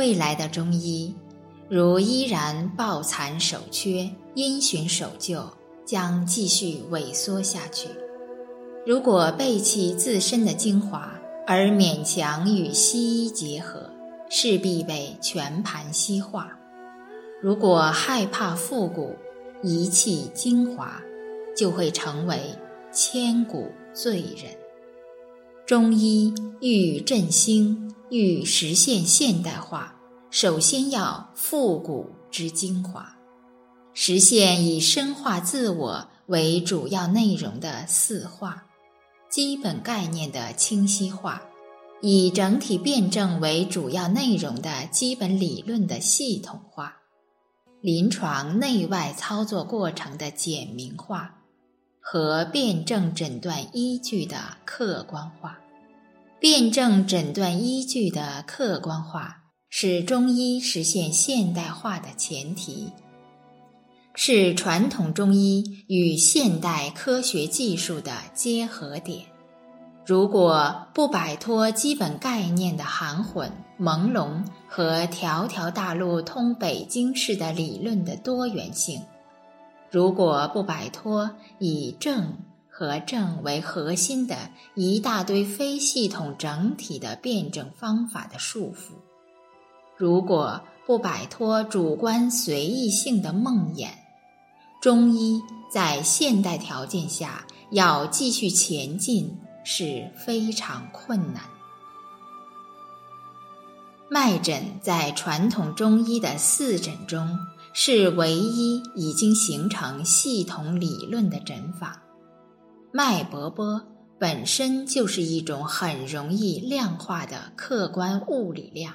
[0.00, 1.14] 未来的中医，
[1.68, 5.46] 如依然抱残守缺、因循守旧，
[5.84, 7.86] 将继续萎缩下去。
[8.86, 11.12] 如果背弃自身的精华
[11.46, 13.90] 而勉强与西医结合，
[14.30, 16.58] 势必被全盘西化。
[17.42, 19.14] 如果害怕复古，
[19.62, 20.98] 遗弃精华，
[21.54, 22.40] 就会成为
[22.90, 24.50] 千古罪人。
[25.66, 27.89] 中医欲振兴。
[28.10, 29.94] 欲实现现代化，
[30.30, 33.16] 首先要复古之精华，
[33.94, 38.64] 实现以深化自我为主要内容的四化，
[39.30, 41.40] 基本概念的清晰化，
[42.00, 46.96] 以整体辩证为主要内容的基本理论的系统化，
[47.80, 51.36] 临床内外操作过程的简明化，
[52.00, 55.60] 和辩证诊断依据的客观化。
[56.40, 62.90] 辩证诊断依据的客观化是中医实现现代化的前提，
[64.14, 69.26] 是传统中医与现代科学技术的结合点。
[70.06, 79.02] 如果不摆脱基本概念的含混、朦胧和条条大路通北京式的理论的多元性，
[79.90, 82.32] 如果不摆脱以正。
[82.80, 84.34] 和正为核心的
[84.74, 88.94] 一大堆非系统整体的辩证方法的束缚，
[89.98, 93.90] 如果不摆脱主观随意性的梦魇，
[94.80, 101.42] 中医在现代条件下要继续前进是非常困难。
[104.08, 107.38] 脉诊在传统中医的四诊中
[107.74, 112.00] 是唯一已经形成系统理论的诊法。
[112.92, 113.80] 脉搏波
[114.18, 118.94] 本身就是一种很容易量化的客观物理量，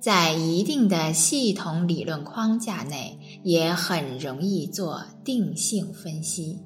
[0.00, 6.58] 在一定的系统理论框架内，也很容易做定性分析。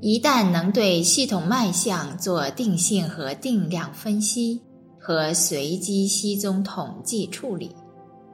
[0.00, 4.62] 一旦能对系统脉象做定性和定量分析
[4.98, 7.70] 和随机稀综统计处理，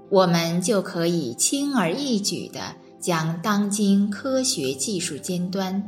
[0.09, 2.61] 我们就可以轻而易举地
[3.01, 5.83] 将当今科学技术尖端。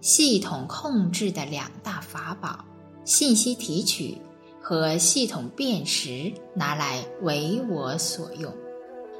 [0.00, 2.64] 系统控制的两大法宝：
[3.04, 4.18] 信息提取
[4.60, 8.52] 和系统辨识，拿来为我所用，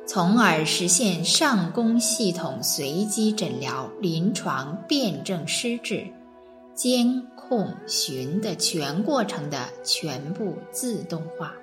[0.06, 6.06] 从而实现上攻系统随机诊疗、临床辩证施治、
[6.74, 11.54] 监控寻的全过程的全部自动化。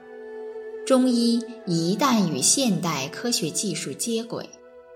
[0.85, 4.49] 中医一旦与现代科学技术接轨。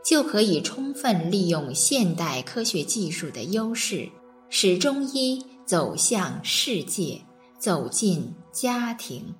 [0.07, 4.09] 就可以充分利用现代科学技术的优势，
[4.49, 7.19] 使中医走向世界，
[7.59, 9.35] 走进家庭，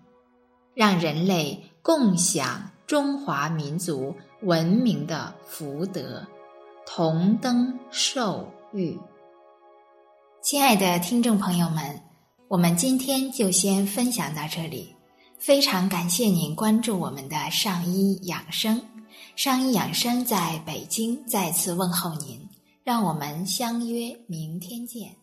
[0.74, 6.28] 让人类共享中华民族文明的福德，
[6.86, 9.00] 同登寿域。
[10.44, 12.02] 亲爱的听众朋友们，
[12.50, 14.94] 我们今天就先分享到这里，
[15.40, 18.82] 非常感谢您关注我们的上医养生。
[19.36, 22.48] 上医养生在北京再次问候您，
[22.84, 25.16] 让我们相约明天见。